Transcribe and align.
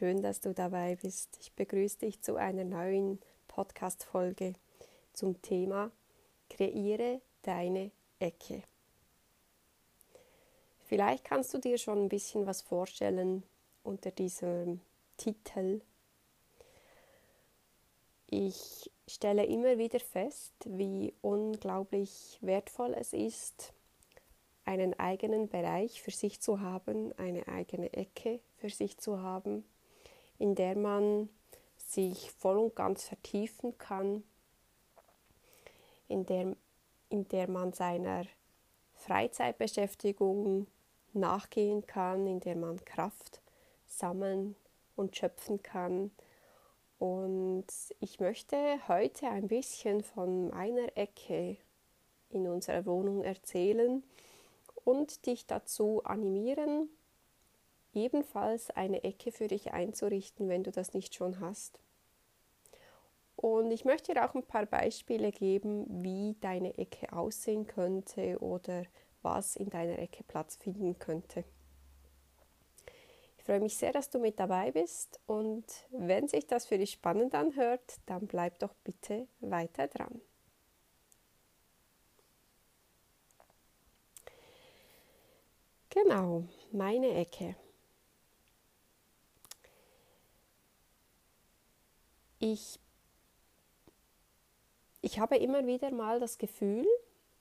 Schön, 0.00 0.22
dass 0.22 0.40
du 0.40 0.54
dabei 0.54 0.96
bist. 0.96 1.36
Ich 1.42 1.52
begrüße 1.52 1.98
dich 1.98 2.22
zu 2.22 2.36
einer 2.36 2.64
neuen 2.64 3.20
Podcast-Folge 3.48 4.54
zum 5.12 5.42
Thema 5.42 5.90
Kreiere 6.48 7.20
deine 7.42 7.90
Ecke. 8.18 8.62
Vielleicht 10.86 11.24
kannst 11.24 11.52
du 11.52 11.58
dir 11.58 11.76
schon 11.76 11.98
ein 11.98 12.08
bisschen 12.08 12.46
was 12.46 12.62
vorstellen 12.62 13.42
unter 13.82 14.10
diesem 14.10 14.80
Titel. 15.18 15.82
Ich 18.26 18.90
stelle 19.06 19.44
immer 19.44 19.76
wieder 19.76 20.00
fest, 20.00 20.54
wie 20.64 21.12
unglaublich 21.20 22.38
wertvoll 22.40 22.94
es 22.94 23.12
ist, 23.12 23.74
einen 24.64 24.98
eigenen 24.98 25.50
Bereich 25.50 26.00
für 26.00 26.10
sich 26.10 26.40
zu 26.40 26.62
haben, 26.62 27.12
eine 27.18 27.46
eigene 27.48 27.92
Ecke 27.92 28.40
für 28.56 28.70
sich 28.70 28.96
zu 28.96 29.20
haben, 29.20 29.62
in 30.40 30.54
der 30.54 30.74
man 30.74 31.28
sich 31.76 32.32
voll 32.32 32.56
und 32.56 32.74
ganz 32.74 33.04
vertiefen 33.04 33.76
kann, 33.76 34.24
in 36.08 36.24
der, 36.24 36.56
in 37.10 37.28
der 37.28 37.48
man 37.48 37.74
seiner 37.74 38.24
Freizeitbeschäftigung 38.94 40.66
nachgehen 41.12 41.86
kann, 41.86 42.26
in 42.26 42.40
der 42.40 42.56
man 42.56 42.82
Kraft 42.84 43.42
sammeln 43.86 44.56
und 44.96 45.14
schöpfen 45.14 45.62
kann. 45.62 46.10
Und 46.98 47.66
ich 48.00 48.18
möchte 48.18 48.56
heute 48.88 49.28
ein 49.28 49.46
bisschen 49.46 50.02
von 50.02 50.48
meiner 50.48 50.96
Ecke 50.96 51.58
in 52.30 52.48
unserer 52.48 52.86
Wohnung 52.86 53.24
erzählen 53.24 54.02
und 54.84 55.26
dich 55.26 55.46
dazu 55.46 56.02
animieren, 56.04 56.88
ebenfalls 57.92 58.70
eine 58.70 59.04
Ecke 59.04 59.32
für 59.32 59.48
dich 59.48 59.72
einzurichten, 59.72 60.48
wenn 60.48 60.64
du 60.64 60.70
das 60.70 60.94
nicht 60.94 61.14
schon 61.14 61.40
hast. 61.40 61.80
Und 63.36 63.70
ich 63.70 63.86
möchte 63.86 64.12
dir 64.12 64.28
auch 64.28 64.34
ein 64.34 64.46
paar 64.46 64.66
Beispiele 64.66 65.32
geben, 65.32 65.86
wie 66.02 66.36
deine 66.40 66.76
Ecke 66.76 67.12
aussehen 67.12 67.66
könnte 67.66 68.38
oder 68.40 68.84
was 69.22 69.56
in 69.56 69.70
deiner 69.70 69.98
Ecke 69.98 70.24
Platz 70.24 70.56
finden 70.56 70.98
könnte. 70.98 71.44
Ich 73.38 73.44
freue 73.44 73.60
mich 73.60 73.78
sehr, 73.78 73.92
dass 73.92 74.10
du 74.10 74.18
mit 74.18 74.38
dabei 74.38 74.70
bist 74.70 75.18
und 75.26 75.64
wenn 75.90 76.28
sich 76.28 76.46
das 76.46 76.66
für 76.66 76.76
dich 76.76 76.90
spannend 76.90 77.34
anhört, 77.34 77.96
dann 78.04 78.26
bleib 78.26 78.58
doch 78.58 78.74
bitte 78.84 79.26
weiter 79.40 79.88
dran. 79.88 80.20
Genau, 85.88 86.44
meine 86.70 87.08
Ecke. 87.14 87.56
Ich, 92.40 92.80
ich 95.02 95.20
habe 95.20 95.36
immer 95.36 95.66
wieder 95.66 95.90
mal 95.92 96.18
das 96.18 96.38
Gefühl, 96.38 96.86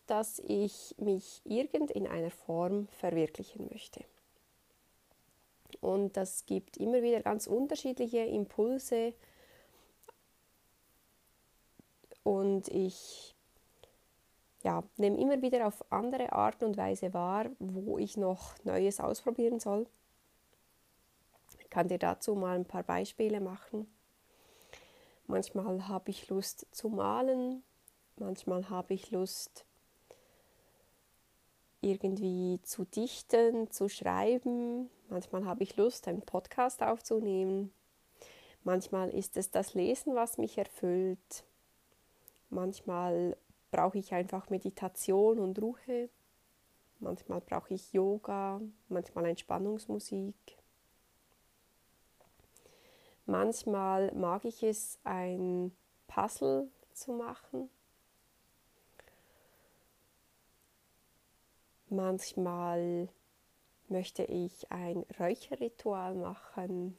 dass 0.07 0.39
ich 0.39 0.93
mich 0.97 1.41
irgend 1.45 1.89
in 1.91 2.05
einer 2.05 2.31
Form 2.31 2.87
verwirklichen 2.89 3.69
möchte. 3.71 4.03
Und 5.79 6.17
das 6.17 6.45
gibt 6.45 6.77
immer 6.77 7.01
wieder 7.01 7.21
ganz 7.21 7.47
unterschiedliche 7.47 8.19
Impulse. 8.19 9.13
Und 12.23 12.67
ich 12.67 13.35
ja, 14.63 14.83
nehme 14.97 15.17
immer 15.17 15.41
wieder 15.41 15.65
auf 15.65 15.89
andere 15.91 16.33
Art 16.33 16.61
und 16.63 16.75
Weise 16.75 17.13
wahr, 17.13 17.45
wo 17.59 17.97
ich 17.97 18.17
noch 18.17 18.53
Neues 18.65 18.99
ausprobieren 18.99 19.61
soll. 19.61 19.87
Ich 21.59 21.69
kann 21.69 21.87
dir 21.87 21.99
dazu 21.99 22.35
mal 22.35 22.55
ein 22.55 22.65
paar 22.65 22.83
Beispiele 22.83 23.39
machen. 23.39 23.87
Manchmal 25.29 25.87
habe 25.87 26.09
ich 26.09 26.27
Lust 26.29 26.65
zu 26.71 26.89
malen, 26.89 27.61
manchmal 28.15 28.67
habe 28.71 28.95
ich 28.95 29.11
Lust 29.11 29.63
irgendwie 31.81 32.59
zu 32.63 32.83
dichten, 32.83 33.69
zu 33.69 33.89
schreiben, 33.89 34.89
manchmal 35.07 35.45
habe 35.45 35.61
ich 35.61 35.77
Lust, 35.77 36.07
einen 36.07 36.23
Podcast 36.23 36.81
aufzunehmen, 36.81 37.71
manchmal 38.63 39.11
ist 39.11 39.37
es 39.37 39.51
das 39.51 39.75
Lesen, 39.75 40.15
was 40.15 40.39
mich 40.39 40.57
erfüllt, 40.57 41.43
manchmal 42.49 43.37
brauche 43.69 43.99
ich 43.99 44.15
einfach 44.15 44.49
Meditation 44.49 45.37
und 45.37 45.61
Ruhe. 45.61 46.09
Manchmal 46.97 47.39
brauche 47.39 47.75
ich 47.75 47.93
Yoga, 47.93 48.59
manchmal 48.87 49.27
Entspannungsmusik. 49.27 50.58
Manchmal 53.29 54.11
mag 54.15 54.43
ich 54.43 54.63
es, 54.63 54.97
ein 55.03 55.71
Puzzle 56.07 56.67
zu 56.93 57.11
machen. 57.11 57.69
Manchmal 61.89 63.07
möchte 63.87 64.23
ich 64.23 64.71
ein 64.71 65.05
Räucherritual 65.19 66.15
machen. 66.15 66.97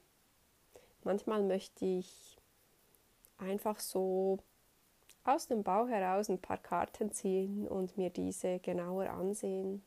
Manchmal 1.02 1.42
möchte 1.42 1.84
ich 1.84 2.36
einfach 3.38 3.80
so 3.80 4.38
aus 5.24 5.48
dem 5.48 5.64
Bauch 5.64 5.88
heraus 5.88 6.30
ein 6.30 6.40
paar 6.40 6.58
Karten 6.58 7.10
ziehen 7.10 7.66
und 7.66 7.96
mir 7.96 8.10
diese 8.10 8.60
genauer 8.60 9.10
ansehen. 9.10 9.82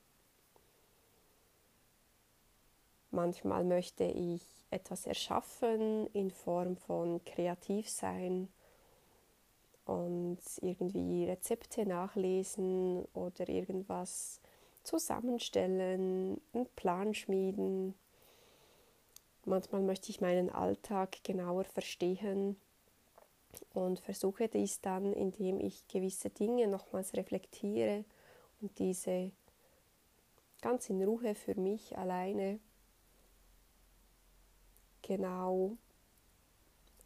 Manchmal 3.12 3.64
möchte 3.64 4.03
ich 4.03 4.62
etwas 4.73 5.06
erschaffen 5.06 6.07
in 6.13 6.31
Form 6.31 6.75
von 6.75 7.23
kreativ 7.23 7.89
sein 7.89 8.50
und 9.85 10.39
irgendwie 10.61 11.25
Rezepte 11.25 11.85
nachlesen 11.85 13.06
oder 13.13 13.47
irgendwas 13.50 14.39
zusammenstellen, 14.84 16.41
einen 16.53 16.67
Plan 16.75 17.13
schmieden. 17.13 17.95
Manchmal 19.45 19.81
möchte 19.81 20.09
ich 20.09 20.22
meinen 20.22 20.50
Alltag 20.50 21.23
genauer 21.23 21.66
verstehen 21.66 22.55
und 23.73 24.00
versuche 24.00 24.47
dies 24.47 24.81
dann, 24.81 25.13
indem 25.13 25.59
ich 25.59 25.88
gewisse 25.88 26.29
Dinge 26.29 26.67
nochmals 26.67 27.13
reflektiere 27.13 28.05
und 28.61 28.79
diese 28.79 29.31
ganz 30.61 30.90
in 30.90 31.03
Ruhe 31.03 31.35
für 31.35 31.55
mich 31.55 31.97
alleine 31.97 32.59
genau 35.03 35.78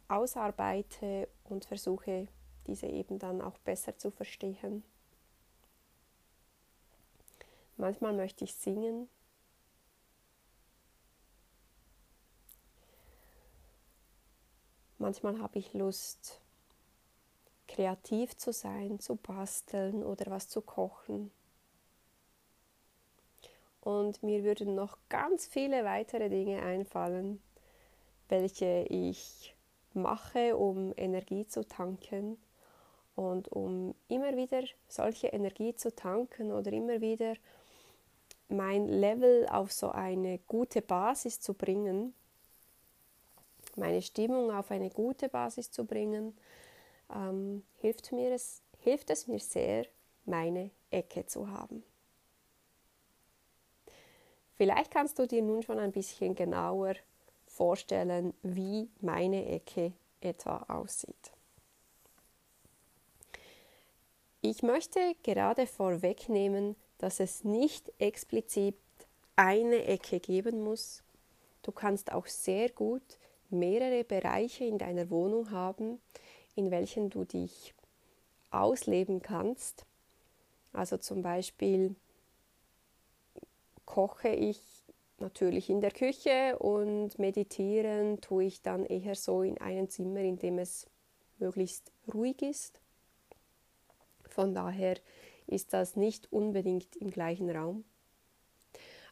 ausarbeite 0.08 1.28
und 1.44 1.66
versuche 1.66 2.28
diese 2.66 2.86
eben 2.86 3.18
dann 3.18 3.42
auch 3.42 3.58
besser 3.58 3.98
zu 3.98 4.10
verstehen. 4.10 4.82
Manchmal 7.76 8.12
möchte 8.12 8.44
ich 8.44 8.54
singen. 8.54 9.08
Manchmal 14.98 15.38
habe 15.40 15.58
ich 15.60 15.74
Lust, 15.74 16.40
kreativ 17.68 18.36
zu 18.36 18.52
sein, 18.52 18.98
zu 18.98 19.14
basteln 19.14 20.02
oder 20.02 20.28
was 20.30 20.48
zu 20.48 20.60
kochen. 20.60 21.30
Und 23.80 24.22
mir 24.24 24.42
würden 24.42 24.74
noch 24.74 24.98
ganz 25.08 25.46
viele 25.46 25.84
weitere 25.84 26.28
Dinge 26.28 26.60
einfallen, 26.62 27.40
welche 28.28 28.86
ich 28.88 29.54
mache, 29.94 30.56
um 30.56 30.92
Energie 30.96 31.46
zu 31.46 31.66
tanken 31.66 32.38
und 33.16 33.48
um 33.48 33.94
immer 34.08 34.36
wieder 34.36 34.62
solche 34.88 35.28
Energie 35.28 35.74
zu 35.74 35.94
tanken 35.94 36.52
oder 36.52 36.72
immer 36.72 37.00
wieder 37.00 37.34
mein 38.48 38.86
Level 38.86 39.46
auf 39.50 39.72
so 39.72 39.90
eine 39.90 40.38
gute 40.46 40.82
Basis 40.82 41.40
zu 41.40 41.54
bringen, 41.54 42.14
meine 43.76 44.02
Stimmung 44.02 44.50
auf 44.50 44.70
eine 44.70 44.90
gute 44.90 45.28
Basis 45.28 45.70
zu 45.70 45.84
bringen, 45.84 46.36
ähm, 47.14 47.62
hilft, 47.80 48.12
mir 48.12 48.32
es, 48.32 48.62
hilft 48.80 49.10
es 49.10 49.26
mir 49.26 49.38
sehr, 49.38 49.86
meine 50.24 50.70
Ecke 50.90 51.26
zu 51.26 51.50
haben. 51.50 51.82
Vielleicht 54.56 54.90
kannst 54.90 55.18
du 55.18 55.26
dir 55.26 55.42
nun 55.42 55.62
schon 55.62 55.78
ein 55.78 55.92
bisschen 55.92 56.34
genauer 56.34 56.94
vorstellen, 57.58 58.32
wie 58.42 58.88
meine 59.00 59.46
Ecke 59.46 59.92
etwa 60.20 60.64
aussieht. 60.68 61.32
Ich 64.40 64.62
möchte 64.62 65.00
gerade 65.24 65.66
vorwegnehmen, 65.66 66.76
dass 66.98 67.18
es 67.18 67.42
nicht 67.42 67.92
explizit 67.98 68.76
eine 69.34 69.84
Ecke 69.86 70.20
geben 70.20 70.62
muss. 70.62 71.02
Du 71.62 71.72
kannst 71.72 72.12
auch 72.12 72.26
sehr 72.26 72.68
gut 72.70 73.18
mehrere 73.50 74.04
Bereiche 74.04 74.64
in 74.64 74.78
deiner 74.78 75.10
Wohnung 75.10 75.50
haben, 75.50 76.00
in 76.54 76.70
welchen 76.70 77.10
du 77.10 77.24
dich 77.24 77.74
ausleben 78.50 79.20
kannst. 79.20 79.84
Also 80.72 80.96
zum 80.96 81.22
Beispiel 81.22 81.96
koche 83.84 84.28
ich 84.28 84.77
natürlich 85.20 85.70
in 85.70 85.80
der 85.80 85.90
Küche 85.90 86.58
und 86.58 87.18
meditieren 87.18 88.20
tue 88.20 88.44
ich 88.44 88.62
dann 88.62 88.84
eher 88.84 89.14
so 89.14 89.42
in 89.42 89.58
einem 89.58 89.88
Zimmer, 89.88 90.20
in 90.20 90.38
dem 90.38 90.58
es 90.58 90.86
möglichst 91.38 91.92
ruhig 92.12 92.42
ist. 92.42 92.80
Von 94.28 94.54
daher 94.54 94.96
ist 95.46 95.72
das 95.72 95.96
nicht 95.96 96.32
unbedingt 96.32 96.96
im 96.96 97.10
gleichen 97.10 97.50
Raum. 97.50 97.84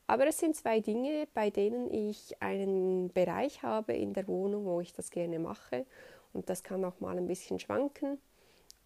Aber 0.07 0.27
es 0.27 0.39
sind 0.39 0.55
zwei 0.55 0.81
Dinge, 0.81 1.27
bei 1.35 1.51
denen 1.51 1.93
ich 1.93 2.41
einen 2.41 3.13
Bereich 3.13 3.63
habe 3.63 3.95
in 3.95 4.13
der 4.13 4.29
Wohnung, 4.29 4.65
wo 4.65 4.81
ich 4.81 4.93
das 4.93 5.11
gerne 5.11 5.39
mache. 5.39 5.85
Und 6.33 6.49
das 6.49 6.63
kann 6.63 6.85
auch 6.85 7.01
mal 7.01 7.17
ein 7.17 7.27
bisschen 7.27 7.59
schwanken. 7.59 8.19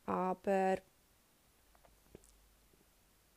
Aber 0.06 0.76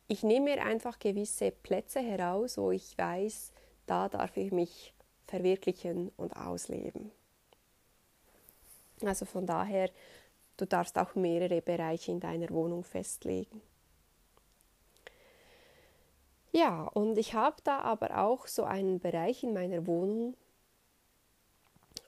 ich 0.07 0.23
nehme 0.23 0.55
mir 0.55 0.63
einfach 0.63 0.99
gewisse 0.99 1.51
Plätze 1.51 1.99
heraus, 1.99 2.57
wo 2.57 2.71
ich 2.71 2.97
weiß, 2.97 3.51
da 3.85 4.09
darf 4.09 4.37
ich 4.37 4.51
mich 4.51 4.93
verwirklichen 5.25 6.11
und 6.17 6.35
ausleben. 6.35 7.11
Also 9.01 9.25
von 9.25 9.45
daher, 9.45 9.89
du 10.57 10.65
darfst 10.65 10.97
auch 10.97 11.15
mehrere 11.15 11.61
Bereiche 11.61 12.11
in 12.11 12.19
deiner 12.19 12.49
Wohnung 12.49 12.83
festlegen. 12.83 13.61
Ja, 16.51 16.83
und 16.83 17.17
ich 17.17 17.33
habe 17.33 17.57
da 17.63 17.79
aber 17.79 18.19
auch 18.19 18.45
so 18.45 18.63
einen 18.63 18.99
Bereich 18.99 19.43
in 19.43 19.53
meiner 19.53 19.87
Wohnung, 19.87 20.37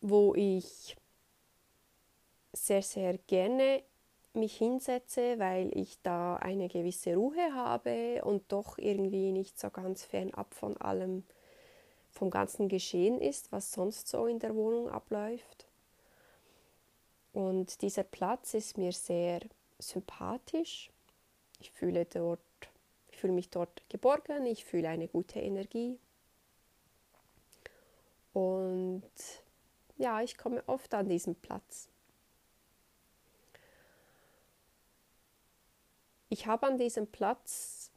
wo 0.01 0.35
ich 0.35 0.95
sehr, 2.53 2.83
sehr 2.83 3.17
gerne 3.17 3.81
mich 4.33 4.57
hinsetze, 4.57 5.39
weil 5.39 5.75
ich 5.75 6.01
da 6.03 6.35
eine 6.35 6.67
gewisse 6.67 7.15
Ruhe 7.15 7.53
habe 7.55 8.21
und 8.23 8.51
doch 8.51 8.77
irgendwie 8.77 9.31
nicht 9.31 9.59
so 9.59 9.69
ganz 9.69 10.03
fernab 10.03 10.53
von 10.53 10.77
allem, 10.77 11.23
vom 12.15 12.29
ganzen 12.29 12.69
Geschehen 12.69 13.19
ist, 13.19 13.51
was 13.51 13.73
sonst 13.73 14.07
so 14.07 14.25
in 14.25 14.39
der 14.39 14.55
Wohnung 14.55 14.89
abläuft. 14.89 15.67
Und 17.33 17.81
dieser 17.81 18.03
Platz 18.03 18.53
ist 18.53 18.77
mir 18.77 18.93
sehr 18.93 19.41
sympathisch. 19.77 20.89
Ich 21.59 21.71
fühle 21.71 22.05
dort, 22.05 22.39
ich 23.09 23.17
fühle 23.17 23.33
mich 23.33 23.49
dort 23.49 23.83
geborgen, 23.89 24.45
ich 24.45 24.63
fühle 24.63 24.87
eine 24.87 25.09
gute 25.09 25.41
Energie. 25.41 25.99
Und 28.31 29.03
ja, 29.97 30.21
ich 30.21 30.37
komme 30.37 30.63
oft 30.67 30.93
an 30.93 31.09
diesen 31.09 31.35
Platz. 31.35 31.89
Ich 36.29 36.47
habe 36.47 36.67
an 36.67 36.77
diesem 36.77 37.07
Platz 37.07 37.91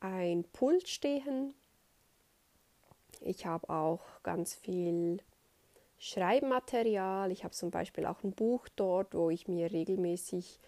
ein 0.00 0.44
Pult 0.52 0.88
stehen. 0.88 1.54
Ich 3.20 3.46
habe 3.46 3.68
auch 3.70 4.02
ganz 4.22 4.54
viel 4.54 5.18
Schreibmaterial. 5.98 7.30
Ich 7.32 7.44
habe 7.44 7.54
zum 7.54 7.70
Beispiel 7.70 8.06
auch 8.06 8.22
ein 8.22 8.32
Buch 8.32 8.68
dort, 8.76 9.14
wo 9.14 9.30
ich 9.30 9.48
mir 9.48 9.72
regelmäßig 9.72 10.60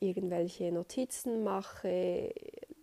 irgendwelche 0.00 0.72
Notizen 0.72 1.44
mache, 1.44 2.32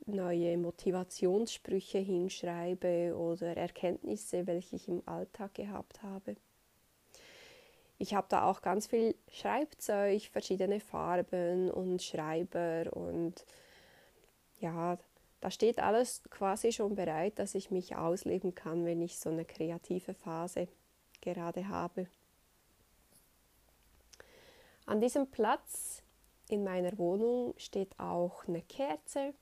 neue 0.05 0.57
Motivationssprüche 0.57 1.99
hinschreibe 1.99 3.15
oder 3.15 3.55
Erkenntnisse, 3.55 4.47
welche 4.47 4.75
ich 4.75 4.87
im 4.87 5.03
Alltag 5.05 5.53
gehabt 5.53 6.01
habe. 6.01 6.35
Ich 7.99 8.13
habe 8.13 8.27
da 8.29 8.49
auch 8.49 8.61
ganz 8.61 8.87
viel 8.87 9.15
Schreibzeug, 9.31 10.23
verschiedene 10.23 10.79
Farben 10.79 11.69
und 11.71 12.01
Schreiber 12.01 12.91
und 12.91 13.45
ja, 14.59 14.97
da 15.43 15.51
steht 15.51 15.79
alles 15.79 16.23
quasi 16.29 16.71
schon 16.71 16.95
bereit, 16.95 17.37
dass 17.37 17.53
ich 17.53 17.69
mich 17.69 17.97
ausleben 17.97 18.55
kann, 18.55 18.85
wenn 18.85 19.01
ich 19.01 19.19
so 19.19 19.29
eine 19.29 19.43
kreative 19.43 20.13
Phase 20.13 20.69
gerade 21.19 21.67
habe. 21.67 22.07
An 24.85 25.01
diesem 25.01 25.29
Platz 25.29 26.01
in 26.47 26.63
meiner 26.63 26.97
Wohnung 26.97 27.55
steht 27.57 27.99
auch 27.99 28.47
eine 28.47 28.61
Kerze. 28.61 29.33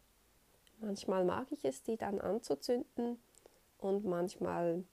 Manchmal 0.80 1.24
mag 1.24 1.51
ich 1.51 1.63
es, 1.65 1.83
die 1.83 1.98
dann 1.98 2.19
anzuzünden 2.19 3.21
und 3.77 4.03
manchmal 4.03 4.83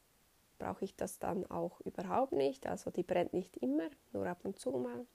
brauche 0.59 0.85
ich 0.85 0.95
das 0.95 1.19
dann 1.19 1.51
auch 1.51 1.81
überhaupt 1.81 2.33
nicht. 2.33 2.67
Also 2.67 2.91
die 2.91 3.03
brennt 3.03 3.33
nicht 3.33 3.57
immer, 3.57 3.89
nur 4.13 4.27
ab 4.27 4.41
und 4.43 4.59
zu 4.59 4.73
mal. 4.73 5.07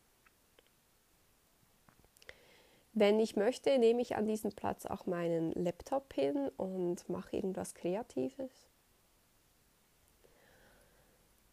Wenn 2.93 3.19
ich 3.19 3.35
möchte, 3.35 3.79
nehme 3.79 4.01
ich 4.01 4.15
an 4.15 4.27
diesem 4.27 4.51
Platz 4.51 4.85
auch 4.85 5.07
meinen 5.07 5.51
Laptop 5.53 6.13
hin 6.13 6.49
und 6.57 7.09
mache 7.09 7.35
irgendwas 7.35 7.73
Kreatives. 7.73 8.69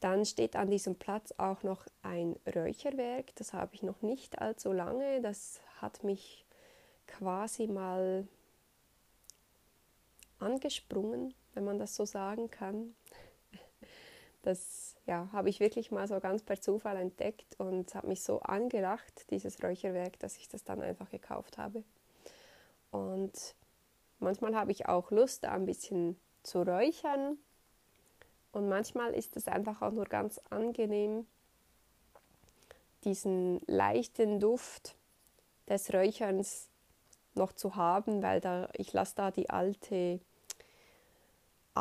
Dann 0.00 0.25
steht 0.26 0.54
an 0.54 0.70
diesem 0.70 0.96
Platz 0.96 1.32
auch 1.38 1.62
noch 1.62 1.87
ein 2.02 2.37
Räucherwerk. 2.54 3.34
Das 3.37 3.54
habe 3.54 3.75
ich 3.75 3.82
noch 3.82 4.02
nicht 4.02 4.38
allzu 4.38 4.72
lange. 4.72 5.22
Das 5.22 5.60
hat 5.81 6.04
mich 6.04 6.44
quasi 7.06 7.66
mal 7.66 8.26
angesprungen, 10.38 11.34
wenn 11.54 11.64
man 11.64 11.78
das 11.78 11.96
so 11.96 12.04
sagen 12.04 12.50
kann. 12.50 12.94
Das 14.42 14.96
ja, 15.06 15.28
habe 15.32 15.50
ich 15.50 15.60
wirklich 15.60 15.90
mal 15.90 16.08
so 16.08 16.19
ganz 16.20 16.42
per 16.42 16.60
Zufall 16.60 16.96
entdeckt 16.96 17.56
und 17.58 17.94
habe 17.94 18.08
mich 18.08 18.22
so 18.22 18.40
angelacht, 18.40 19.31
dieses 19.31 19.62
Räucherwerk, 19.62 20.19
dass 20.19 20.37
ich 20.37 20.48
das 20.48 20.64
dann 20.64 20.81
einfach 20.81 21.10
gekauft 21.10 21.58
habe. 21.58 21.84
Und 22.90 23.54
manchmal 24.19 24.54
habe 24.54 24.72
ich 24.72 24.88
auch 24.88 25.10
Lust, 25.10 25.44
ein 25.44 25.66
bisschen 25.66 26.19
zu 26.42 26.62
räuchern. 26.62 27.38
Und 28.52 28.69
manchmal 28.69 29.12
ist 29.12 29.37
es 29.37 29.46
einfach 29.46 29.82
auch 29.82 29.92
nur 29.92 30.06
ganz 30.06 30.40
angenehm, 30.50 31.26
diesen 33.04 33.60
leichten 33.66 34.40
Duft 34.40 34.96
des 35.69 35.92
Räucherns 35.92 36.69
noch 37.34 37.52
zu 37.52 37.76
haben, 37.76 38.22
weil 38.22 38.40
da, 38.40 38.69
ich 38.75 38.92
lasse 38.92 39.14
da 39.16 39.31
die 39.31 39.50
alte 39.50 40.20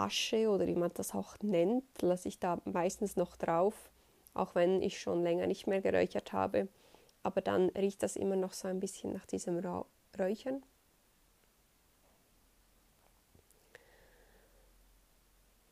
Asche 0.05 0.49
oder 0.49 0.67
wie 0.67 0.75
man 0.75 0.91
das 0.93 1.13
auch 1.13 1.35
nennt, 1.41 1.83
lasse 2.01 2.27
ich 2.27 2.39
da 2.39 2.59
meistens 2.65 3.15
noch 3.15 3.35
drauf, 3.35 3.91
auch 4.33 4.55
wenn 4.55 4.81
ich 4.81 4.99
schon 4.99 5.23
länger 5.23 5.47
nicht 5.47 5.67
mehr 5.67 5.81
geräuchert 5.81 6.33
habe. 6.33 6.67
Aber 7.23 7.41
dann 7.41 7.69
riecht 7.69 8.01
das 8.03 8.15
immer 8.15 8.35
noch 8.35 8.53
so 8.53 8.67
ein 8.67 8.79
bisschen 8.79 9.13
nach 9.13 9.25
diesem 9.25 9.59
Räuchern. 10.17 10.63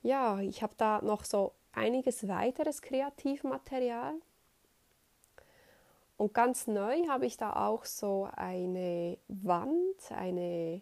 Ja, 0.03 0.39
ich 0.39 0.63
habe 0.63 0.73
da 0.77 1.01
noch 1.01 1.25
so 1.25 1.53
einiges 1.73 2.27
weiteres 2.27 2.81
Kreativmaterial. 2.81 4.15
Und 6.17 6.33
ganz 6.33 6.65
neu 6.65 7.07
habe 7.07 7.25
ich 7.25 7.37
da 7.37 7.67
auch 7.67 7.85
so 7.85 8.27
eine 8.35 9.17
Wand, 9.27 10.11
eine 10.11 10.81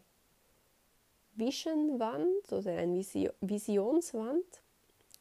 Vision-Wand 1.36 2.52
oder 2.52 2.78
ein 2.78 2.96
Visionswand, 2.96 4.62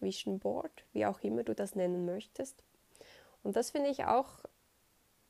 Vision 0.01 0.39
Board, 0.39 0.85
wie 0.93 1.07
auch 1.07 1.21
immer 1.21 1.43
du 1.43 1.55
das 1.55 1.75
nennen 1.75 2.05
möchtest. 2.05 2.63
Und 3.43 3.57
das 3.57 3.71
finde 3.71 3.91
ich 3.91 4.05
auch 4.05 4.31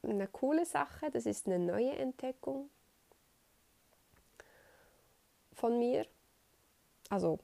eine 0.03 0.27
coole 0.29 0.67
Sache. 0.67 1.11
Das 1.11 1.27
ist 1.27 1.47
eine 1.47 1.59
neue 1.59 1.93
Entdeckung 1.93 2.71
von 5.53 5.79
mir. 5.79 6.07
Also, 7.11 7.39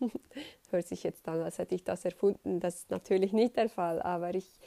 hört 0.70 0.86
sich 0.86 1.02
jetzt 1.02 1.26
an, 1.28 1.40
als 1.40 1.58
hätte 1.58 1.74
ich 1.74 1.84
das 1.84 2.04
erfunden. 2.04 2.60
Das 2.60 2.76
ist 2.76 2.90
natürlich 2.90 3.32
nicht 3.32 3.56
der 3.56 3.68
Fall, 3.68 4.00
aber 4.02 4.34
ich, 4.34 4.58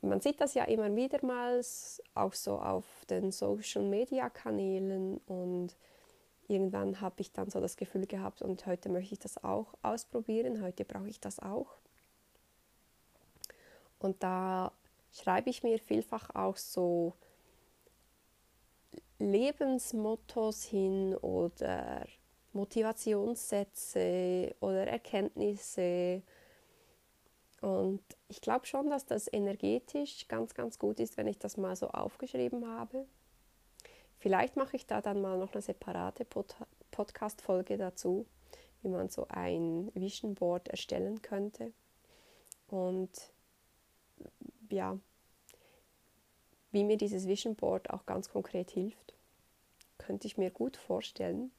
man 0.00 0.20
sieht 0.20 0.40
das 0.40 0.54
ja 0.54 0.64
immer 0.64 0.94
wieder 0.94 1.24
mal, 1.24 1.60
auch 2.14 2.32
so 2.32 2.58
auf 2.58 2.84
den 3.08 3.30
Social 3.32 3.82
Media 3.82 4.28
Kanälen 4.30 5.18
und 5.26 5.76
irgendwann 6.48 7.00
habe 7.00 7.20
ich 7.20 7.32
dann 7.32 7.50
so 7.50 7.60
das 7.60 7.76
Gefühl 7.76 8.06
gehabt, 8.06 8.42
und 8.42 8.66
heute 8.66 8.88
möchte 8.88 9.14
ich 9.14 9.20
das 9.20 9.42
auch 9.44 9.74
ausprobieren, 9.82 10.62
heute 10.62 10.84
brauche 10.84 11.08
ich 11.08 11.20
das 11.20 11.38
auch. 11.38 11.76
Und 13.98 14.22
da 14.22 14.72
schreibe 15.12 15.50
ich 15.50 15.62
mir 15.62 15.78
vielfach 15.78 16.34
auch 16.34 16.56
so 16.56 17.12
Lebensmottos 19.18 20.64
hin 20.64 21.14
oder 21.16 22.06
Motivationssätze 22.52 24.54
oder 24.60 24.86
Erkenntnisse. 24.86 26.22
Und 27.60 28.00
ich 28.28 28.40
glaube 28.40 28.66
schon, 28.66 28.90
dass 28.90 29.06
das 29.06 29.28
energetisch 29.32 30.28
ganz, 30.28 30.54
ganz 30.54 30.78
gut 30.78 31.00
ist, 31.00 31.16
wenn 31.16 31.26
ich 31.26 31.38
das 31.38 31.56
mal 31.56 31.74
so 31.74 31.88
aufgeschrieben 31.88 32.68
habe. 32.68 33.06
Vielleicht 34.18 34.56
mache 34.56 34.76
ich 34.76 34.86
da 34.86 35.00
dann 35.00 35.20
mal 35.20 35.38
noch 35.38 35.52
eine 35.52 35.62
separate 35.62 36.24
Pod 36.24 36.56
Podcast-Folge 36.90 37.76
dazu, 37.76 38.26
wie 38.82 38.88
man 38.88 39.08
so 39.08 39.26
ein 39.28 39.90
Vision 39.94 40.34
Board 40.34 40.68
erstellen 40.68 41.22
könnte. 41.22 41.72
Und 42.68 43.10
ja, 44.70 44.98
wie 46.72 46.84
mir 46.84 46.96
dieses 46.96 47.28
Vision 47.28 47.54
Board 47.54 47.90
auch 47.90 48.04
ganz 48.06 48.30
konkret 48.30 48.70
hilft, 48.70 49.14
könnte 49.98 50.26
ich 50.26 50.36
mir 50.36 50.50
gut 50.50 50.76
vorstellen. 50.76 51.52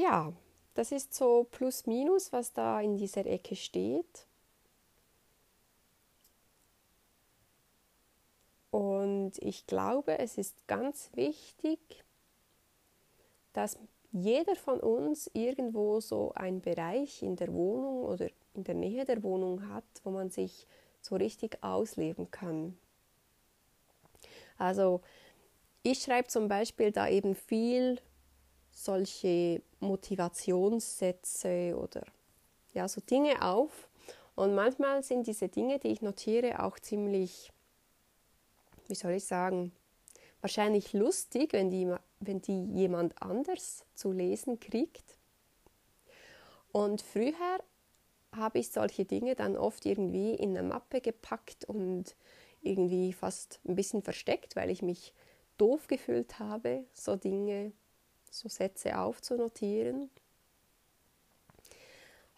ja, 0.00 0.32
das 0.74 0.92
ist 0.92 1.14
so 1.14 1.46
plus 1.50 1.86
minus, 1.86 2.32
was 2.32 2.52
da 2.52 2.80
in 2.80 2.96
dieser 2.96 3.26
Ecke 3.26 3.56
steht. 3.56 4.26
Und 9.20 9.38
ich 9.42 9.66
glaube, 9.66 10.18
es 10.18 10.38
ist 10.38 10.66
ganz 10.66 11.10
wichtig, 11.14 11.78
dass 13.52 13.78
jeder 14.12 14.56
von 14.56 14.80
uns 14.80 15.30
irgendwo 15.34 16.00
so 16.00 16.32
einen 16.34 16.62
Bereich 16.62 17.22
in 17.22 17.36
der 17.36 17.52
Wohnung 17.52 18.04
oder 18.04 18.28
in 18.54 18.64
der 18.64 18.74
Nähe 18.74 19.04
der 19.04 19.22
Wohnung 19.22 19.68
hat, 19.68 19.84
wo 20.04 20.10
man 20.10 20.30
sich 20.30 20.66
so 21.02 21.16
richtig 21.16 21.62
ausleben 21.62 22.30
kann. 22.30 22.78
Also 24.56 25.02
ich 25.82 26.02
schreibe 26.02 26.28
zum 26.28 26.48
Beispiel 26.48 26.90
da 26.90 27.06
eben 27.08 27.34
viel 27.34 28.00
solche 28.72 29.62
Motivationssätze 29.80 31.76
oder 31.78 32.04
ja, 32.72 32.88
so 32.88 33.02
Dinge 33.02 33.42
auf. 33.42 33.88
Und 34.34 34.54
manchmal 34.54 35.02
sind 35.02 35.26
diese 35.26 35.48
Dinge, 35.48 35.78
die 35.78 35.88
ich 35.88 36.00
notiere, 36.00 36.62
auch 36.62 36.78
ziemlich, 36.78 37.52
wie 38.90 38.94
soll 38.94 39.12
ich 39.12 39.24
sagen, 39.24 39.72
wahrscheinlich 40.40 40.92
lustig, 40.92 41.52
wenn 41.52 41.70
die, 41.70 41.92
wenn 42.20 42.42
die 42.42 42.64
jemand 42.66 43.20
anders 43.22 43.84
zu 43.94 44.12
lesen 44.12 44.60
kriegt. 44.60 45.16
Und 46.72 47.02
früher 47.02 47.60
habe 48.32 48.58
ich 48.58 48.70
solche 48.70 49.04
Dinge 49.04 49.34
dann 49.34 49.56
oft 49.56 49.86
irgendwie 49.86 50.34
in 50.34 50.56
eine 50.56 50.66
Mappe 50.66 51.00
gepackt 51.00 51.64
und 51.64 52.14
irgendwie 52.62 53.12
fast 53.12 53.60
ein 53.66 53.74
bisschen 53.74 54.02
versteckt, 54.02 54.56
weil 54.56 54.70
ich 54.70 54.82
mich 54.82 55.12
doof 55.56 55.86
gefühlt 55.88 56.38
habe, 56.38 56.84
so 56.92 57.16
Dinge, 57.16 57.72
so 58.30 58.48
Sätze 58.48 58.98
aufzunotieren. 58.98 60.10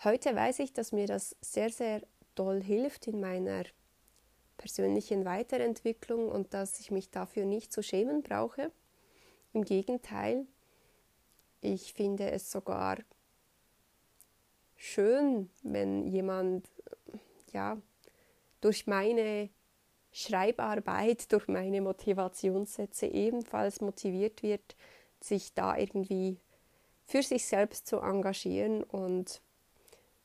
Heute 0.02 0.34
weiß 0.34 0.60
ich, 0.60 0.72
dass 0.72 0.92
mir 0.92 1.06
das 1.06 1.36
sehr, 1.40 1.70
sehr 1.70 2.02
doll 2.34 2.62
hilft 2.62 3.06
in 3.06 3.20
meiner 3.20 3.64
persönlichen 4.62 5.24
Weiterentwicklung 5.24 6.28
und 6.28 6.54
dass 6.54 6.78
ich 6.78 6.92
mich 6.92 7.10
dafür 7.10 7.44
nicht 7.44 7.72
zu 7.72 7.82
schämen 7.82 8.22
brauche. 8.22 8.70
Im 9.52 9.64
Gegenteil, 9.64 10.46
ich 11.60 11.92
finde 11.92 12.30
es 12.30 12.52
sogar 12.52 12.98
schön, 14.76 15.50
wenn 15.64 16.06
jemand 16.06 16.68
ja 17.52 17.76
durch 18.60 18.86
meine 18.86 19.50
Schreibarbeit, 20.12 21.32
durch 21.32 21.48
meine 21.48 21.80
Motivationssätze 21.80 23.06
ebenfalls 23.06 23.80
motiviert 23.80 24.44
wird, 24.44 24.76
sich 25.20 25.54
da 25.54 25.76
irgendwie 25.76 26.38
für 27.04 27.24
sich 27.24 27.46
selbst 27.46 27.88
zu 27.88 27.98
engagieren 27.98 28.84
und 28.84 29.42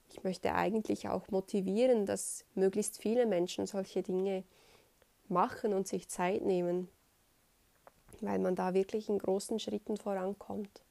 ich 0.10 0.24
möchte 0.24 0.54
eigentlich 0.54 1.10
auch 1.10 1.28
motivieren, 1.30 2.06
dass 2.06 2.46
möglichst 2.56 3.02
viele 3.02 3.26
Menschen 3.26 3.66
solche 3.66 4.04
Dinge 4.04 4.44
machen 5.28 5.74
und 5.74 5.88
sich 5.88 6.08
Zeit 6.08 6.44
nehmen, 6.44 6.90
weil 8.22 8.40
man 8.40 8.56
da 8.56 8.74
wirklich 8.74 9.10
in 9.10 9.20
großen 9.20 9.60
Schritten 9.60 9.98
vorankommt. 9.98 10.82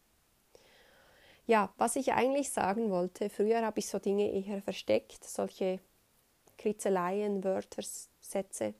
Ja, 1.46 1.72
was 1.78 1.96
ich 1.96 2.12
eigentlich 2.12 2.50
sagen 2.50 2.90
wollte, 2.90 3.30
früher 3.30 3.64
habe 3.64 3.78
ich 3.78 3.88
so 3.88 3.98
Dinge 3.98 4.32
eher 4.32 4.60
versteckt, 4.62 5.24
solche 5.24 5.78
Kritzeleien, 6.58 7.44
Wörter, 7.44 7.82
Sätze. 8.20 8.74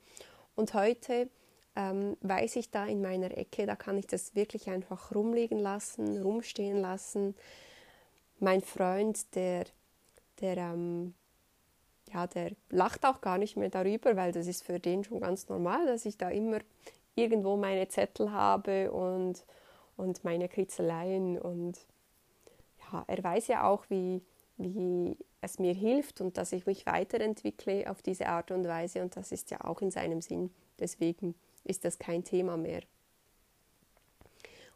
Und 0.57 0.75
heute 0.75 1.31
ähm, 1.77 2.17
weiß 2.23 2.57
ich 2.57 2.71
da 2.71 2.87
in 2.87 3.03
meiner 3.03 3.37
Ecke, 3.37 3.67
da 3.67 3.77
kann 3.77 3.99
ich 3.99 4.07
das 4.07 4.35
wirklich 4.35 4.69
einfach 4.69 5.15
rumliegen 5.15 5.59
lassen, 5.59 6.21
rumstehen 6.21 6.81
lassen. 6.81 7.37
Mein 8.41 8.63
Freund, 8.63 9.35
der 9.35 9.67
der, 10.41 10.57
ähm, 10.57 11.15
ja, 12.13 12.27
der 12.27 12.53
lacht 12.71 13.05
auch 13.05 13.21
gar 13.21 13.39
nicht 13.39 13.57
mehr 13.57 13.71
darüber, 13.71 14.17
weil 14.17 14.33
das 14.33 14.47
ist 14.47 14.65
für 14.65 14.79
den 14.79 15.05
schon 15.05 15.21
ganz 15.21 15.49
normal, 15.49 15.87
dass 15.87 16.07
ich 16.07 16.17
da 16.19 16.31
immer 16.31 16.59
irgendwo 17.15 17.57
meine 17.57 17.89
Zettel 17.89 18.31
habe 18.31 18.93
und, 18.93 19.45
und 19.97 20.25
meine 20.25 20.49
Kritzeleien. 20.49 21.39
Und 21.39 21.79
ja, 22.93 23.05
er 23.07 23.25
weiß 23.25 23.49
ja 23.49 23.69
auch, 23.69 23.85
wie, 23.89 24.23
wie 24.57 25.17
es 25.41 25.59
mir 25.59 25.75
hilft 25.75 26.21
und 26.21 26.37
dass 26.37 26.53
ich 26.53 26.67
mich 26.67 26.87
weiterentwickle 26.87 27.91
auf 27.91 28.03
diese 28.03 28.27
Art 28.29 28.51
und 28.51 28.67
Weise. 28.67 29.03
Und 29.03 29.17
das 29.17 29.33
ist 29.33 29.51
ja 29.51 29.63
auch 29.65 29.81
in 29.81 29.91
seinem 29.91 30.21
Sinn. 30.21 30.51
Deswegen 30.79 31.35
ist 31.65 31.85
das 31.85 31.99
kein 31.99 32.23
Thema 32.25 32.57
mehr. 32.57 32.83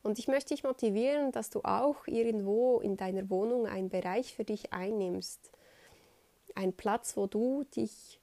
Und 0.02 0.18
ich 0.18 0.28
möchte 0.28 0.54
dich 0.54 0.64
motivieren, 0.64 1.30
dass 1.30 1.50
du 1.50 1.60
auch 1.62 2.06
irgendwo 2.06 2.80
in 2.80 2.96
deiner 2.96 3.28
Wohnung 3.28 3.66
einen 3.66 3.90
Bereich 3.90 4.34
für 4.34 4.44
dich 4.44 4.72
einnimmst. 4.72 5.50
Ein 6.54 6.72
Platz, 6.72 7.16
wo 7.16 7.26
du 7.26 7.64
dich 7.64 8.20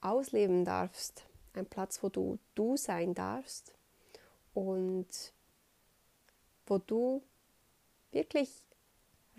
ausleben 0.00 0.64
darfst. 0.64 1.24
Ein 1.54 1.66
Platz, 1.66 2.02
wo 2.02 2.10
du 2.10 2.38
du 2.54 2.76
sein 2.76 3.14
darfst. 3.14 3.72
Und 4.52 5.32
wo 6.66 6.78
du 6.78 7.22
wirklich 8.12 8.50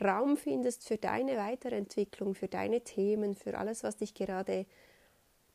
Raum 0.01 0.37
findest 0.37 0.87
für 0.87 0.97
deine 0.97 1.37
Weiterentwicklung, 1.37 2.33
für 2.33 2.47
deine 2.47 2.81
Themen, 2.81 3.35
für 3.35 3.57
alles, 3.57 3.83
was 3.83 3.97
dich 3.97 4.13
gerade 4.15 4.65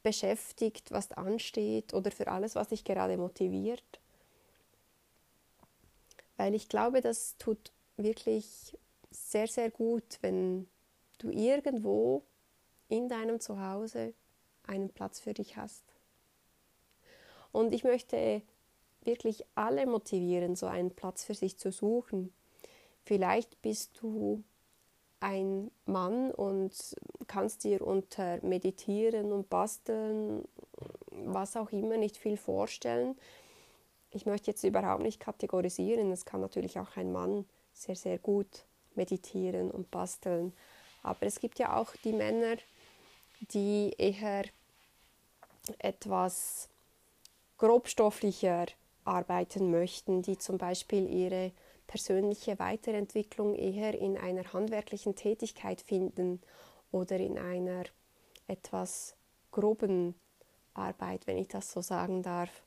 beschäftigt, 0.02 0.92
was 0.92 1.10
ansteht 1.12 1.94
oder 1.94 2.10
für 2.10 2.28
alles, 2.28 2.54
was 2.54 2.68
dich 2.68 2.84
gerade 2.84 3.16
motiviert 3.16 4.00
weil 6.36 6.54
ich 6.54 6.68
glaube, 6.68 7.00
das 7.00 7.36
tut 7.38 7.72
wirklich 7.96 8.76
sehr, 9.10 9.46
sehr 9.46 9.70
gut, 9.70 10.18
wenn 10.20 10.66
du 11.18 11.30
irgendwo 11.30 12.22
in 12.88 13.08
deinem 13.08 13.40
Zuhause 13.40 14.14
einen 14.66 14.90
Platz 14.90 15.20
für 15.20 15.34
dich 15.34 15.56
hast. 15.56 15.84
Und 17.52 17.72
ich 17.72 17.84
möchte 17.84 18.42
wirklich 19.02 19.44
alle 19.54 19.86
motivieren, 19.86 20.56
so 20.56 20.66
einen 20.66 20.90
Platz 20.90 21.24
für 21.24 21.34
sich 21.34 21.58
zu 21.58 21.70
suchen. 21.70 22.32
Vielleicht 23.04 23.60
bist 23.62 23.92
du 24.00 24.42
ein 25.20 25.70
Mann 25.86 26.30
und 26.32 26.96
kannst 27.26 27.64
dir 27.64 27.86
unter 27.86 28.44
Meditieren 28.44 29.32
und 29.32 29.48
Basteln, 29.48 30.46
was 31.10 31.56
auch 31.56 31.70
immer, 31.70 31.96
nicht 31.96 32.16
viel 32.16 32.36
vorstellen 32.36 33.16
ich 34.14 34.26
möchte 34.26 34.50
jetzt 34.50 34.64
überhaupt 34.64 35.02
nicht 35.02 35.20
kategorisieren. 35.20 36.12
Es 36.12 36.24
kann 36.24 36.40
natürlich 36.40 36.78
auch 36.78 36.96
ein 36.96 37.12
Mann 37.12 37.44
sehr, 37.72 37.96
sehr 37.96 38.18
gut 38.18 38.64
meditieren 38.94 39.70
und 39.70 39.90
basteln. 39.90 40.52
Aber 41.02 41.26
es 41.26 41.40
gibt 41.40 41.58
ja 41.58 41.76
auch 41.76 41.94
die 42.04 42.12
Männer, 42.12 42.56
die 43.52 43.94
eher 43.98 44.44
etwas 45.78 46.68
grobstofflicher 47.58 48.66
arbeiten 49.04 49.70
möchten, 49.70 50.22
die 50.22 50.38
zum 50.38 50.58
Beispiel 50.58 51.08
ihre 51.08 51.52
persönliche 51.86 52.58
Weiterentwicklung 52.58 53.54
eher 53.54 53.98
in 53.98 54.16
einer 54.16 54.52
handwerklichen 54.52 55.14
Tätigkeit 55.14 55.80
finden 55.80 56.40
oder 56.90 57.16
in 57.16 57.38
einer 57.38 57.84
etwas 58.46 59.14
groben 59.50 60.14
Arbeit, 60.72 61.26
wenn 61.26 61.36
ich 61.36 61.48
das 61.48 61.70
so 61.70 61.80
sagen 61.80 62.22
darf. 62.22 62.62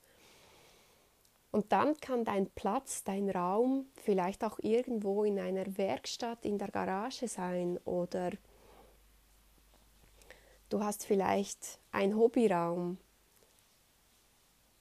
Und 1.51 1.71
dann 1.71 1.95
kann 1.97 2.25
dein 2.25 2.49
Platz, 2.49 3.03
dein 3.03 3.29
Raum 3.29 3.87
vielleicht 3.95 4.43
auch 4.43 4.59
irgendwo 4.59 5.23
in 5.23 5.39
einer 5.39 5.77
Werkstatt 5.77 6.45
in 6.45 6.57
der 6.57 6.69
Garage 6.69 7.27
sein 7.27 7.77
oder 7.85 8.31
du 10.69 10.83
hast 10.83 11.05
vielleicht 11.05 11.79
einen 11.91 12.17
Hobbyraum 12.17 12.97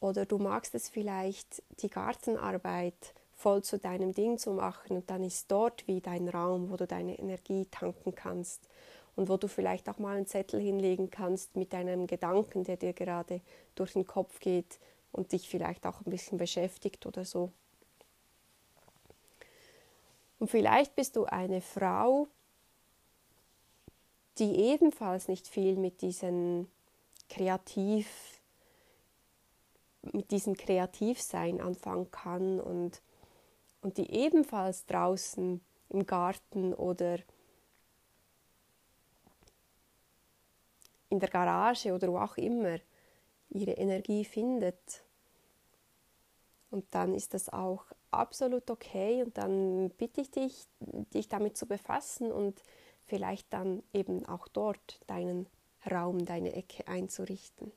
oder 0.00 0.26
du 0.26 0.38
magst 0.38 0.74
es 0.74 0.88
vielleicht, 0.88 1.62
die 1.80 1.88
Gartenarbeit 1.88 3.14
voll 3.34 3.62
zu 3.62 3.78
deinem 3.78 4.12
Ding 4.12 4.38
zu 4.38 4.50
machen 4.52 4.96
und 4.96 5.10
dann 5.10 5.22
ist 5.22 5.50
dort 5.50 5.86
wie 5.86 6.00
dein 6.00 6.28
Raum, 6.28 6.70
wo 6.70 6.76
du 6.76 6.86
deine 6.86 7.18
Energie 7.18 7.66
tanken 7.70 8.14
kannst 8.14 8.68
und 9.14 9.28
wo 9.28 9.36
du 9.36 9.46
vielleicht 9.46 9.88
auch 9.88 9.98
mal 9.98 10.16
einen 10.16 10.26
Zettel 10.26 10.60
hinlegen 10.60 11.10
kannst 11.10 11.54
mit 11.56 11.72
deinem 11.72 12.06
Gedanken, 12.06 12.64
der 12.64 12.76
dir 12.76 12.92
gerade 12.92 13.40
durch 13.74 13.92
den 13.92 14.06
Kopf 14.06 14.40
geht, 14.40 14.78
und 15.12 15.32
dich 15.32 15.48
vielleicht 15.48 15.86
auch 15.86 16.00
ein 16.00 16.10
bisschen 16.10 16.38
beschäftigt 16.38 17.06
oder 17.06 17.24
so. 17.24 17.52
Und 20.38 20.50
vielleicht 20.50 20.94
bist 20.94 21.16
du 21.16 21.24
eine 21.24 21.60
Frau, 21.60 22.28
die 24.38 24.54
ebenfalls 24.54 25.28
nicht 25.28 25.48
viel 25.48 25.76
mit 25.76 26.02
diesen 26.02 26.70
kreativ 27.28 28.36
mit 30.12 30.30
diesem 30.30 30.56
Kreativsein 30.56 31.60
anfangen 31.60 32.10
kann 32.10 32.60
und, 32.60 33.02
und 33.80 33.96
die 33.98 34.10
ebenfalls 34.10 34.86
draußen 34.86 35.60
im 35.88 36.06
Garten 36.06 36.74
oder 36.74 37.18
in 41.08 41.20
der 41.20 41.28
Garage 41.28 41.92
oder 41.92 42.08
wo 42.08 42.18
auch 42.18 42.36
immer 42.36 42.78
ihre 43.50 43.72
Energie 43.72 44.24
findet. 44.24 45.04
Und 46.70 46.86
dann 46.94 47.14
ist 47.14 47.34
das 47.34 47.48
auch 47.48 47.84
absolut 48.10 48.70
okay 48.70 49.22
und 49.22 49.38
dann 49.38 49.90
bitte 49.90 50.20
ich 50.20 50.30
dich, 50.30 50.66
dich 50.80 51.28
damit 51.28 51.56
zu 51.56 51.66
befassen 51.66 52.32
und 52.32 52.60
vielleicht 53.04 53.52
dann 53.52 53.82
eben 53.92 54.26
auch 54.26 54.48
dort 54.48 55.00
deinen 55.06 55.46
Raum, 55.90 56.24
deine 56.24 56.52
Ecke 56.54 56.88
einzurichten. 56.88 57.72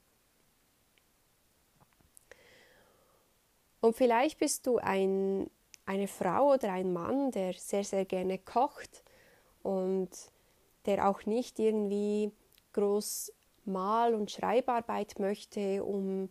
Und 3.81 3.95
vielleicht 3.95 4.39
bist 4.39 4.67
du 4.67 4.77
ein, 4.77 5.49
eine 5.85 6.07
Frau 6.07 6.53
oder 6.53 6.73
ein 6.73 6.91
Mann, 6.91 7.31
der 7.31 7.53
sehr, 7.53 7.83
sehr 7.83 8.05
gerne 8.05 8.37
kocht 8.37 9.03
und 9.63 10.09
der 10.85 11.07
auch 11.07 11.25
nicht 11.25 11.59
irgendwie 11.59 12.31
groß 12.73 13.31
Mal- 13.69 14.15
und 14.15 14.31
Schreibarbeit 14.31 15.19
möchte, 15.19 15.83
um 15.83 16.29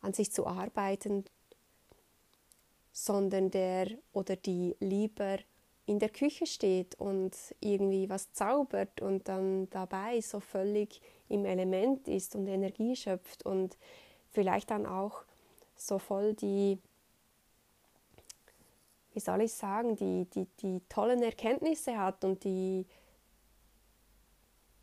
an 0.00 0.12
sich 0.12 0.32
zu 0.32 0.46
arbeiten, 0.46 1.24
sondern 2.92 3.50
der 3.50 3.88
oder 4.12 4.36
die 4.36 4.76
lieber 4.80 5.38
in 5.86 5.98
der 5.98 6.08
Küche 6.08 6.46
steht 6.46 6.94
und 6.94 7.36
irgendwie 7.60 8.08
was 8.08 8.32
zaubert 8.32 9.02
und 9.02 9.28
dann 9.28 9.68
dabei 9.70 10.20
so 10.20 10.40
völlig 10.40 11.00
im 11.28 11.44
Element 11.44 12.08
ist 12.08 12.34
und 12.34 12.46
Energie 12.46 12.96
schöpft 12.96 13.44
und 13.44 13.76
vielleicht 14.30 14.70
dann 14.70 14.86
auch 14.86 15.24
so 15.76 15.98
voll 15.98 16.34
die, 16.34 16.78
wie 19.12 19.20
soll 19.20 19.42
ich 19.42 19.52
sagen, 19.52 19.96
die, 19.96 20.26
die, 20.30 20.46
die 20.60 20.80
tollen 20.88 21.22
Erkenntnisse 21.22 21.98
hat 21.98 22.24
und 22.24 22.44
die, 22.44 22.86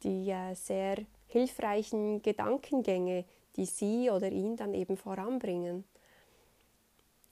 die 0.04 0.30
äh, 0.30 0.54
sehr 0.54 0.98
hilfreichen 1.32 2.22
Gedankengänge, 2.22 3.26
die 3.56 3.66
sie 3.66 4.10
oder 4.10 4.30
ihn 4.32 4.56
dann 4.58 4.74
eben 4.74 4.98
voranbringen. 4.98 5.86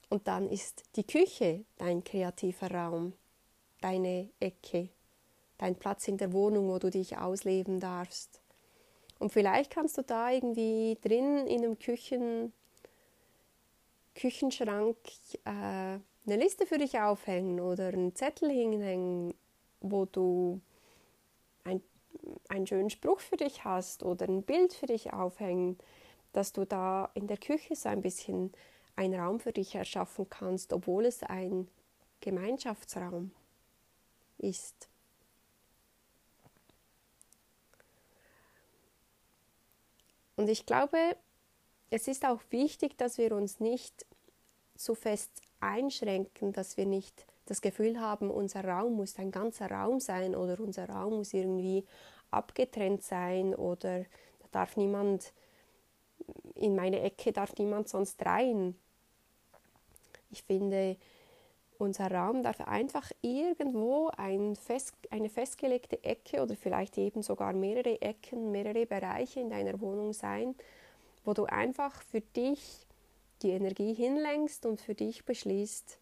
Und 0.08 0.26
dann 0.26 0.48
ist 0.48 0.82
die 0.96 1.06
Küche 1.06 1.64
dein 1.76 2.02
kreativer 2.02 2.70
Raum, 2.70 3.12
deine 3.80 4.28
Ecke, 4.40 4.88
dein 5.58 5.76
Platz 5.76 6.08
in 6.08 6.16
der 6.16 6.32
Wohnung, 6.32 6.68
wo 6.68 6.78
du 6.78 6.90
dich 6.90 7.16
ausleben 7.16 7.78
darfst. 7.78 8.40
Und 9.18 9.30
vielleicht 9.32 9.70
kannst 9.70 9.98
du 9.98 10.02
da 10.02 10.30
irgendwie 10.30 10.98
drin 11.02 11.46
in 11.46 11.62
einem 11.62 11.78
Küchen, 11.78 12.52
Küchenschrank 14.14 14.96
äh, 15.44 15.50
eine 15.50 16.02
Liste 16.26 16.66
für 16.66 16.78
dich 16.78 16.98
aufhängen 16.98 17.60
oder 17.60 17.88
einen 17.88 18.14
Zettel 18.14 18.50
hinhängen, 18.50 19.34
wo 19.80 20.06
du 20.06 20.60
ein, 21.64 21.82
einen 22.48 22.66
schönen 22.66 22.90
Spruch 22.90 23.20
für 23.20 23.36
dich 23.36 23.64
hast 23.64 24.02
oder 24.02 24.26
ein 24.26 24.42
Bild 24.42 24.72
für 24.72 24.86
dich 24.86 25.12
aufhängen, 25.12 25.78
dass 26.32 26.52
du 26.52 26.64
da 26.64 27.10
in 27.14 27.26
der 27.26 27.38
Küche 27.38 27.74
so 27.74 27.88
ein 27.88 28.02
bisschen 28.02 28.52
einen 28.96 29.18
Raum 29.18 29.40
für 29.40 29.52
dich 29.52 29.74
erschaffen 29.74 30.28
kannst, 30.28 30.72
obwohl 30.72 31.06
es 31.06 31.22
ein 31.22 31.68
Gemeinschaftsraum 32.20 33.32
ist. 34.38 34.88
Und 40.36 40.48
ich 40.48 40.64
glaube, 40.64 41.16
es 41.90 42.08
ist 42.08 42.24
auch 42.24 42.40
wichtig, 42.50 42.96
dass 42.96 43.18
wir 43.18 43.32
uns 43.32 43.60
nicht 43.60 44.06
so 44.74 44.94
fest 44.94 45.42
einschränken, 45.60 46.52
dass 46.52 46.76
wir 46.76 46.86
nicht 46.86 47.26
das 47.44 47.60
Gefühl 47.60 48.00
haben, 48.00 48.30
unser 48.30 48.64
Raum 48.64 48.94
muss 48.94 49.18
ein 49.18 49.32
ganzer 49.32 49.70
Raum 49.70 50.00
sein 50.00 50.34
oder 50.34 50.58
unser 50.60 50.88
Raum 50.88 51.16
muss 51.16 51.34
irgendwie 51.34 51.84
abgetrennt 52.30 53.02
sein 53.02 53.54
oder 53.54 54.00
da 54.00 54.48
darf 54.52 54.76
niemand 54.76 55.32
in 56.54 56.76
meine 56.76 57.00
Ecke 57.00 57.32
darf 57.32 57.54
niemand 57.56 57.88
sonst 57.88 58.24
rein. 58.24 58.74
Ich 60.30 60.42
finde, 60.42 60.96
unser 61.78 62.10
Raum 62.10 62.42
darf 62.42 62.60
einfach 62.60 63.10
irgendwo 63.22 64.10
ein 64.16 64.54
fest, 64.54 64.94
eine 65.10 65.30
festgelegte 65.30 66.04
Ecke 66.04 66.42
oder 66.42 66.54
vielleicht 66.54 66.98
eben 66.98 67.22
sogar 67.22 67.52
mehrere 67.54 68.00
Ecken, 68.02 68.52
mehrere 68.52 68.86
Bereiche 68.86 69.40
in 69.40 69.50
deiner 69.50 69.80
Wohnung 69.80 70.12
sein, 70.12 70.54
wo 71.24 71.32
du 71.32 71.46
einfach 71.46 72.02
für 72.02 72.20
dich 72.20 72.86
die 73.42 73.50
Energie 73.50 73.94
hinlenkst 73.94 74.66
und 74.66 74.80
für 74.80 74.94
dich 74.94 75.24
beschließt, 75.24 75.98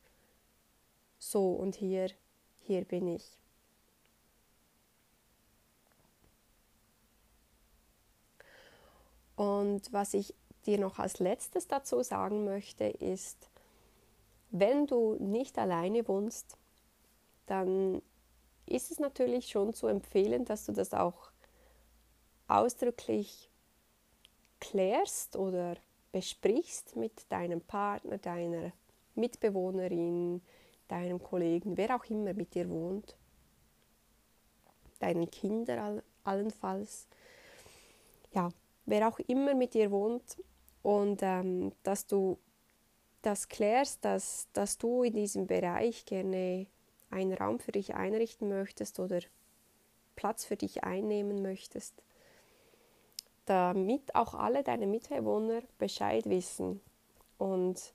so 1.20 1.52
und 1.52 1.76
hier, 1.76 2.08
hier 2.60 2.84
bin 2.84 3.06
ich. 3.06 3.37
Und 9.38 9.92
was 9.92 10.14
ich 10.14 10.34
dir 10.66 10.80
noch 10.80 10.98
als 10.98 11.20
letztes 11.20 11.68
dazu 11.68 12.02
sagen 12.02 12.44
möchte, 12.44 12.86
ist, 12.86 13.48
wenn 14.50 14.88
du 14.88 15.14
nicht 15.20 15.56
alleine 15.60 16.08
wohnst, 16.08 16.56
dann 17.46 18.02
ist 18.66 18.90
es 18.90 18.98
natürlich 18.98 19.48
schon 19.48 19.72
zu 19.74 19.86
empfehlen, 19.86 20.44
dass 20.44 20.66
du 20.66 20.72
das 20.72 20.92
auch 20.92 21.30
ausdrücklich 22.48 23.48
klärst 24.58 25.36
oder 25.36 25.76
besprichst 26.10 26.96
mit 26.96 27.30
deinem 27.30 27.60
Partner, 27.60 28.18
deiner 28.18 28.72
Mitbewohnerin, 29.14 30.42
deinem 30.88 31.22
Kollegen, 31.22 31.76
wer 31.76 31.94
auch 31.94 32.04
immer 32.06 32.34
mit 32.34 32.54
dir 32.54 32.68
wohnt, 32.68 33.16
deinen 34.98 35.30
Kindern 35.30 36.02
allenfalls, 36.24 37.06
ja, 38.32 38.50
wer 38.88 39.06
auch 39.06 39.18
immer 39.20 39.54
mit 39.54 39.74
dir 39.74 39.90
wohnt 39.90 40.42
und 40.82 41.20
ähm, 41.22 41.72
dass 41.82 42.06
du 42.06 42.38
das 43.22 43.48
klärst, 43.48 44.04
dass, 44.04 44.48
dass 44.52 44.78
du 44.78 45.02
in 45.02 45.14
diesem 45.14 45.46
Bereich 45.46 46.06
gerne 46.06 46.66
einen 47.10 47.34
Raum 47.34 47.58
für 47.58 47.72
dich 47.72 47.94
einrichten 47.94 48.48
möchtest 48.48 48.98
oder 48.98 49.20
Platz 50.16 50.44
für 50.44 50.56
dich 50.56 50.84
einnehmen 50.84 51.42
möchtest, 51.42 51.94
damit 53.44 54.14
auch 54.14 54.34
alle 54.34 54.62
deine 54.62 54.86
Mitbewohner 54.86 55.62
Bescheid 55.78 56.24
wissen. 56.26 56.80
Und 57.36 57.94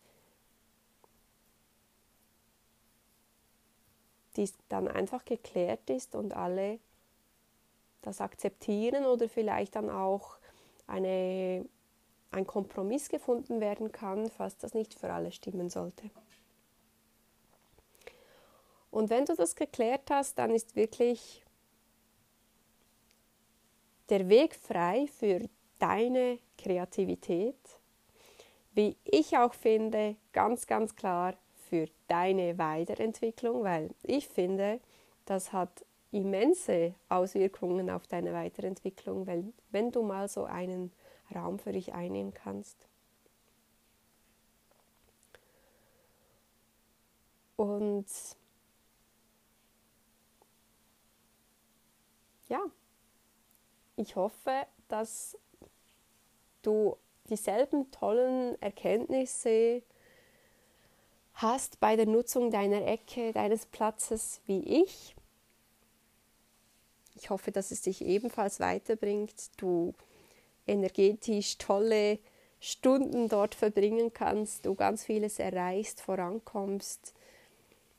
dies 4.36 4.54
dann 4.70 4.88
einfach 4.88 5.26
geklärt 5.26 5.90
ist 5.90 6.16
und 6.16 6.34
alle 6.34 6.80
das 8.02 8.22
akzeptieren 8.22 9.06
oder 9.06 9.30
vielleicht 9.30 9.76
dann 9.76 9.90
auch 9.90 10.38
eine 10.88 11.66
ein 12.34 12.48
Kompromiss 12.48 13.10
gefunden 13.10 13.62
werden 13.62 13.92
kann, 13.92 14.30
falls 14.30 14.58
das 14.58 14.74
nicht 14.74 15.00
für 15.00 15.12
alle 15.14 15.32
stimmen 15.32 15.70
sollte. 15.70 16.10
Und 18.92 19.10
wenn 19.10 19.26
du 19.26 19.36
das 19.36 19.56
geklärt 19.56 20.10
hast, 20.10 20.38
dann 20.38 20.52
ist 20.52 20.76
wirklich 20.76 21.44
der 24.10 24.30
Weg 24.30 24.56
frei 24.56 25.08
für 25.08 25.50
deine 25.80 26.40
Kreativität, 26.58 27.58
wie 28.74 28.98
ich 29.06 29.38
auch 29.38 29.54
finde, 29.54 30.16
ganz, 30.32 30.68
ganz 30.68 30.96
klar 30.96 31.36
für 31.70 31.88
deine 32.08 32.58
Weiterentwicklung, 32.58 33.64
weil 33.64 33.90
ich 34.04 34.28
finde, 34.28 34.80
das 35.26 35.54
hat 35.54 35.86
immense 36.14 36.94
Auswirkungen 37.10 37.90
auf 37.90 38.08
deine 38.08 38.34
Weiterentwicklung, 38.34 39.26
weil 39.26 39.52
wenn 39.72 39.92
du 39.92 40.04
mal 40.04 40.28
so 40.28 40.46
einen 40.46 40.92
Raum 41.34 41.58
für 41.58 41.72
dich 41.72 41.94
einnehmen 41.94 42.34
kannst. 42.34 42.88
Und 47.56 48.06
ja, 52.48 52.62
ich 53.96 54.16
hoffe, 54.16 54.68
dass 54.88 55.38
du 56.62 56.98
dieselben 57.30 57.90
tollen 57.90 58.62
Erkenntnisse 58.62 59.82
hast 61.34 61.80
bei 61.80 61.96
der 61.96 62.06
Nutzung 62.06 62.52
deiner 62.52 62.86
Ecke, 62.86 63.32
deines 63.32 63.66
Platzes 63.66 64.42
wie 64.46 64.84
ich. 64.84 65.16
Ich 67.16 67.30
hoffe, 67.30 67.52
dass 67.52 67.72
es 67.72 67.82
dich 67.82 68.04
ebenfalls 68.04 68.60
weiterbringt. 68.60 69.52
Du 69.58 69.94
energetisch 70.66 71.58
tolle 71.58 72.20
Stunden 72.60 73.28
dort 73.28 73.56
verbringen 73.56 74.14
kannst, 74.14 74.66
du 74.66 74.76
ganz 74.76 75.04
vieles 75.04 75.40
erreichst, 75.40 76.02
vorankommst. 76.02 77.14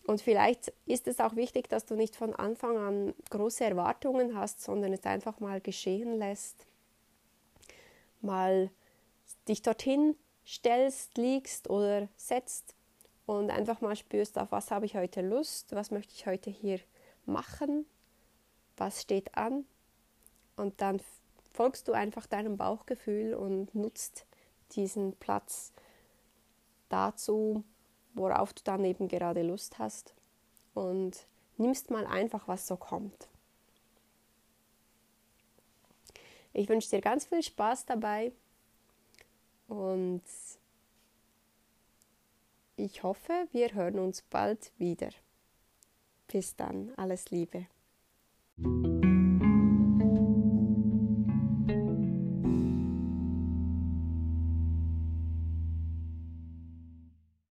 Und 0.06 0.20
vielleicht 0.20 0.72
ist 0.86 1.06
es 1.06 1.20
auch 1.20 1.36
wichtig, 1.36 1.68
dass 1.68 1.86
du 1.86 1.94
nicht 1.94 2.16
von 2.16 2.34
Anfang 2.34 2.76
an 2.76 3.14
große 3.30 3.64
Erwartungen 3.64 4.36
hast, 4.36 4.62
sondern 4.62 4.92
es 4.92 5.04
einfach 5.04 5.40
mal 5.40 5.60
geschehen 5.60 6.18
lässt. 6.18 6.66
Mal 8.20 8.70
dich 9.48 9.62
dorthin 9.62 10.16
stellst, 10.46 11.16
liegst 11.16 11.70
oder 11.70 12.08
setzt 12.16 12.74
und 13.26 13.50
einfach 13.50 13.80
mal 13.80 13.96
spürst, 13.96 14.38
auf 14.38 14.52
was 14.52 14.70
habe 14.70 14.86
ich 14.86 14.94
heute 14.94 15.22
Lust, 15.22 15.74
was 15.74 15.90
möchte 15.90 16.12
ich 16.14 16.26
heute 16.26 16.50
hier 16.50 16.80
machen, 17.26 17.86
was 18.76 19.02
steht 19.02 19.36
an. 19.36 19.64
Und 20.56 20.80
dann 20.80 21.00
folgst 21.52 21.88
du 21.88 21.92
einfach 21.92 22.26
deinem 22.26 22.56
Bauchgefühl 22.56 23.34
und 23.34 23.74
nutzt 23.74 24.26
diesen 24.72 25.14
Platz 25.16 25.72
dazu, 26.88 27.64
worauf 28.14 28.52
du 28.52 28.62
dann 28.64 28.84
eben 28.84 29.08
gerade 29.08 29.42
Lust 29.42 29.78
hast 29.78 30.14
und 30.74 31.26
nimmst 31.56 31.90
mal 31.90 32.06
einfach, 32.06 32.48
was 32.48 32.66
so 32.66 32.76
kommt. 32.76 33.28
Ich 36.52 36.68
wünsche 36.68 36.90
dir 36.90 37.00
ganz 37.00 37.26
viel 37.26 37.42
Spaß 37.42 37.86
dabei 37.86 38.32
und 39.66 40.22
ich 42.76 43.02
hoffe, 43.02 43.48
wir 43.52 43.72
hören 43.74 43.98
uns 43.98 44.22
bald 44.22 44.72
wieder. 44.78 45.10
Bis 46.28 46.56
dann, 46.56 46.92
alles 46.96 47.30
Liebe. 47.30 47.66
Thank 48.62 48.86
you. 48.86 48.93